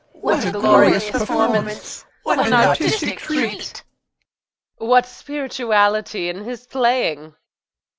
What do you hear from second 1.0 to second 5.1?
performance! what an artistic treat! MRS. GOLD. What